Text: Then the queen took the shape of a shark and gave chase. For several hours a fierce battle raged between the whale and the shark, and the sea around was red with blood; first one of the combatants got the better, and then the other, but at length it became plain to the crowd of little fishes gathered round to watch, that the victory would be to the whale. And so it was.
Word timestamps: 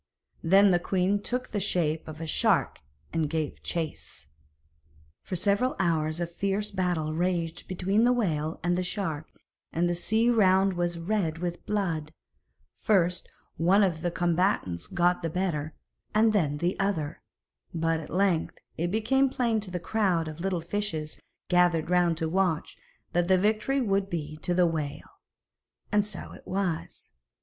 Then 0.41 0.71
the 0.71 0.79
queen 0.79 1.21
took 1.21 1.49
the 1.49 1.59
shape 1.59 2.07
of 2.07 2.19
a 2.19 2.25
shark 2.25 2.81
and 3.13 3.29
gave 3.29 3.61
chase. 3.61 4.25
For 5.21 5.35
several 5.35 5.75
hours 5.77 6.19
a 6.19 6.25
fierce 6.25 6.71
battle 6.71 7.13
raged 7.13 7.67
between 7.67 8.03
the 8.03 8.11
whale 8.11 8.59
and 8.63 8.75
the 8.75 8.81
shark, 8.81 9.27
and 9.71 9.87
the 9.87 9.93
sea 9.93 10.31
around 10.31 10.73
was 10.73 10.97
red 10.97 11.37
with 11.37 11.63
blood; 11.67 12.11
first 12.79 13.29
one 13.57 13.83
of 13.83 14.01
the 14.01 14.09
combatants 14.09 14.87
got 14.87 15.21
the 15.21 15.29
better, 15.29 15.75
and 16.15 16.33
then 16.33 16.57
the 16.57 16.79
other, 16.79 17.21
but 17.71 17.99
at 17.99 18.09
length 18.09 18.57
it 18.77 18.89
became 18.89 19.29
plain 19.29 19.59
to 19.59 19.69
the 19.69 19.79
crowd 19.79 20.27
of 20.27 20.39
little 20.41 20.61
fishes 20.61 21.19
gathered 21.47 21.91
round 21.91 22.17
to 22.17 22.27
watch, 22.27 22.75
that 23.13 23.27
the 23.27 23.37
victory 23.37 23.79
would 23.81 24.09
be 24.09 24.37
to 24.37 24.55
the 24.55 24.65
whale. 24.65 25.19
And 25.91 26.03
so 26.03 26.31
it 26.31 26.47
was. 26.47 27.11